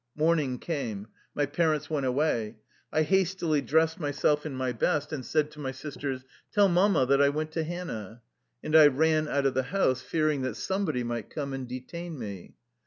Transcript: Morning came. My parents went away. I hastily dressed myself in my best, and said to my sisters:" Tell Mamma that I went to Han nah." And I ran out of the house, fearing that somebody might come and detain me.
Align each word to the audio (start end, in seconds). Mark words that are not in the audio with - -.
Morning 0.15 0.57
came. 0.57 1.09
My 1.35 1.45
parents 1.45 1.87
went 1.87 2.07
away. 2.07 2.55
I 2.91 3.03
hastily 3.03 3.61
dressed 3.61 3.99
myself 3.99 4.47
in 4.47 4.55
my 4.55 4.71
best, 4.71 5.13
and 5.13 5.23
said 5.23 5.51
to 5.51 5.59
my 5.59 5.71
sisters:" 5.71 6.25
Tell 6.55 6.67
Mamma 6.67 7.05
that 7.05 7.21
I 7.21 7.29
went 7.29 7.51
to 7.51 7.63
Han 7.63 7.85
nah." 7.85 8.15
And 8.63 8.75
I 8.75 8.87
ran 8.87 9.27
out 9.27 9.45
of 9.45 9.53
the 9.53 9.61
house, 9.69 10.01
fearing 10.01 10.41
that 10.41 10.55
somebody 10.57 11.03
might 11.03 11.29
come 11.29 11.53
and 11.53 11.67
detain 11.67 12.17
me. 12.17 12.55